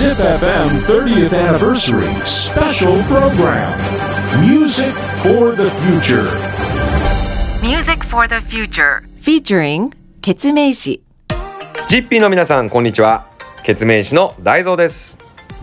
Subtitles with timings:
[0.00, 0.86] ZipFM
[11.86, 13.26] ジッピーの皆さんこんにちは
[13.62, 15.18] ケツメイシの大蔵です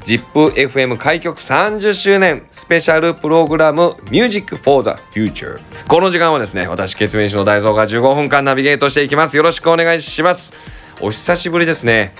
[0.06, 5.60] ジップ FM 開局30周年スペシャルプログラム Music for the Future.
[5.88, 9.36] この時間はですね私ケツメイシの大蔵が15分間ナビゲートしていきます。
[9.36, 10.54] よろしくお願いします。
[11.02, 12.14] お久しぶりですね。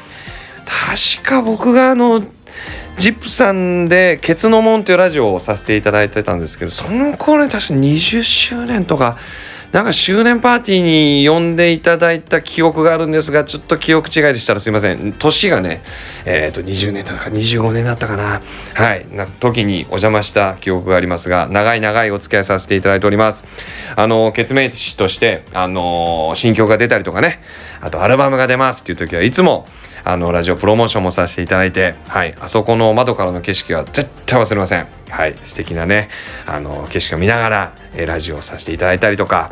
[0.68, 2.22] 確か僕があの
[2.98, 9.18] ジップさんで「ケツの門」というラジオをさせていただいてたんですけどその頃に確か20周年とか
[9.72, 15.14] なんか周年パーティーに呼んでいただいた記憶があるんですがちょっと記憶違いでしたらすいません。
[15.14, 15.84] 年がね
[16.26, 18.42] えっ、ー、と20年だか25年だったかな。
[18.74, 19.06] はい。
[19.12, 23.46] な時にお邪魔した記憶がありますが長い長いお付き合いさせていただいております。
[23.96, 27.42] あのケツメイシとしてあの新曲が出たりとかね。
[27.82, 29.68] あとアルバムが出ますっていう時はいつも
[30.10, 34.88] あのラジオプロモーションもさせていただいて、はい、あそこの窓からの景色は絶対忘れません。
[35.10, 36.08] はい、素敵なね、
[36.46, 39.52] あの景色を見ながら、えラジオをさせていただいたりとか、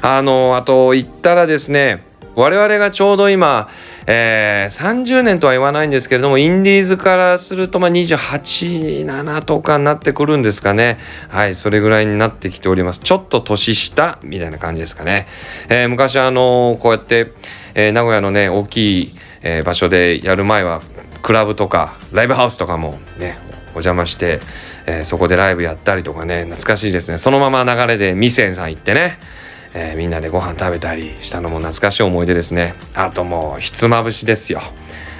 [0.00, 2.02] あのあと言ったらですね、
[2.34, 3.68] 我々がちょうど今、
[4.06, 10.98] えー、30年とは言わないんですけれどもインディーズからするとまあ287とかになってくるんですかね。
[11.28, 13.00] はいそれぐらいになってきております。
[13.00, 15.28] ちょっと年下みたいな感じですかね、
[15.68, 17.32] えー、昔あのこうやって、
[17.74, 19.12] えー、名古屋のね大きい
[19.42, 20.80] えー、場所でやる前は
[21.22, 24.40] クラブとかライブハウスとかもねお邪魔して、
[24.86, 27.18] えー、そこでライブやったりとかね懐かしいですね。
[27.18, 29.18] そのまま流れで店さん行ってね、
[29.74, 32.74] えー、みんなでご飯食べたりしたのも懐かしい思い出ですね。
[32.94, 34.62] あともうひつまぶしですよ。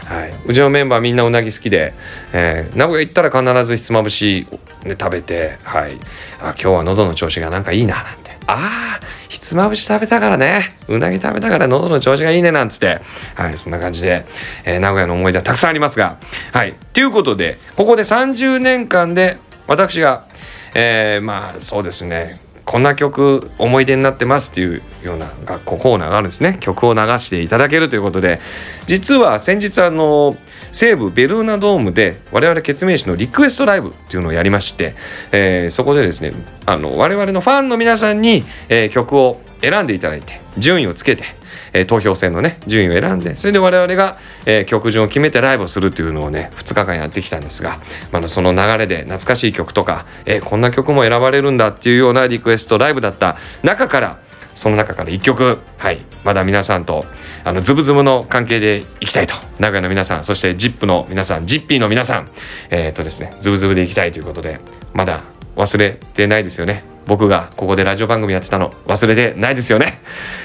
[0.05, 1.95] はい、うちのメンバーみんなうなぎ好きで、
[2.35, 4.47] えー、名古屋行ったら必ずひつまぶし、
[4.85, 5.99] ね、食べて、はい、
[6.41, 8.37] あ今日は喉の調子がなんかいいななんて。
[8.47, 9.01] ああ
[9.33, 10.77] ひつまぶし食べたからね。
[10.89, 13.01] うなぎ食べたから喉の調子がいいねなんつって。
[13.35, 14.27] はいそんな感じで、
[14.67, 16.19] えー、名古屋の思い出はたくさんありますが。
[16.53, 20.27] はいということでここで30年間で私が
[20.75, 22.39] えー、まあそうですね。
[22.67, 26.59] こんな曲思い出になってますっていうような学校コーナーがあるんですね。
[26.61, 28.39] 曲を流していただけるということで。
[28.87, 30.37] 実は先日あの
[30.73, 34.95] 西武ベルーナドームで我々決命誌のリクエストライブっていうのをやりまして、
[35.31, 36.33] えー、そこでですね
[36.67, 41.25] あの我々のファンの皆さんに、えー、曲を選んでいただいて順位をつけて、
[41.73, 47.77] えー、投票戦のね順位を選んでそれで我々が、えー、曲順を決めてライブをするっていうのをね2日間やってきたんですが、
[48.11, 54.19] まだその流れで懐かしい曲とか、えー、こんな曲も選ばれるんだっていうようなリクエストライブだった中から
[54.55, 57.05] その中から1曲はいまだ皆さんと
[57.45, 62.29] あのズブズブの関係でいきたいと名古屋の皆さんそして ZIP の皆さん ZIPPY の皆さん
[62.71, 64.61] えっ、とですねズブズブでいきたいということで
[64.93, 65.23] まだ
[65.57, 66.85] 忘れてないですよね。
[67.05, 70.01] 僕がここでラジオ番組やってたの忘れてないですよね。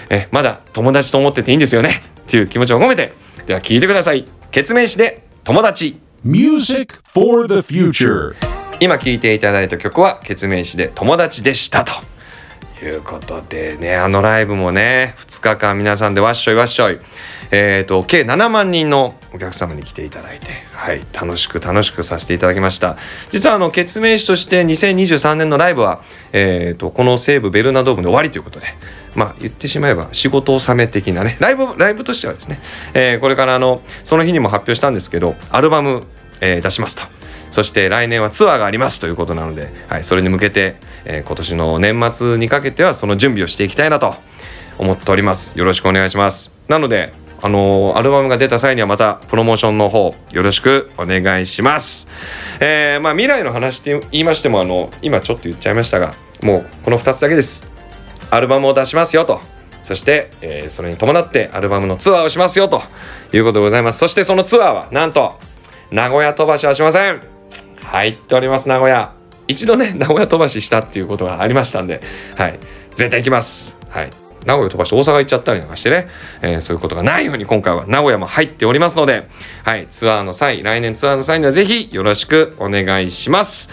[0.09, 2.01] えまだ友達と思ってていいんですよね。
[2.21, 3.13] っていう気持ちを込めて
[3.45, 4.25] では聞いてください。
[4.51, 5.99] 決命詞で友達。
[6.23, 8.35] Music for the Future
[8.79, 11.93] 今聴いていただいた曲は決命詞で友達でしたと
[12.79, 16.99] ということでねあのライブもね2日間皆さんでわっしょいわっしょい。
[17.49, 22.97] えーと、計7万人のお客様に来ていただいて、はい、楽しく楽しくさせていただきました。
[23.31, 26.01] 実はあの決命詞として2023年のライブは、
[26.33, 28.67] えーと、この西武ベルナドームで終わりということで
[29.15, 32.59] まあ言ってしまえば仕事納め的なねライブライブとしてはですね、
[32.93, 36.03] えー、これからあのその日にも発表したんですけどアルバム、
[36.41, 37.16] えー、出しますと。
[37.51, 44.15] そして来年はツアーがありますということなので、はい、それに向けて、えー、今年の年末にかけてはその準備をしていきたいなと
[44.77, 52.07] 思っておりますよろしくお願いしますなのであのー、アルバムが出た際にはまたプロモーションの方よろしくお願いします。
[52.59, 57.69] えー、まあ未来の話って言いましてもあの今ちょっと言っちゃいましたがもうこの2つだけです。
[58.31, 59.39] アルバムを出しますよと。
[59.83, 62.81] そして、えー、それに伴ってアルバムのツアーをしますよと
[63.31, 63.99] いうことでございます。
[63.99, 65.39] そしてそのツアーはなんと
[65.91, 67.36] 名古屋飛ばしはしません。
[67.87, 69.13] 入っております名古屋。
[69.47, 72.01] 一度ね名古屋飛ばししたっていうことがありましたんで、
[72.35, 72.59] はい、
[72.95, 73.75] 絶対行きます。
[73.89, 74.11] はい。
[74.45, 76.07] 名古屋飛ばして大阪行っちゃったりなんかしてね、
[76.41, 79.27] えー、そういうことがないように今回は名古屋も入っておりますので、
[79.63, 83.69] はい、ツアーの際、来年ツアーの際にはぜひよろしくお願いします。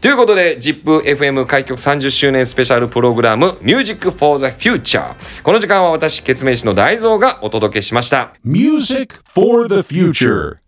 [0.00, 8.34] ということで ZIPFM 開局30周年スペシャルプログラム Music for the Future この時間は私、ケツメイシの大蔵がお届けしました。
[8.44, 10.65] Music for the Future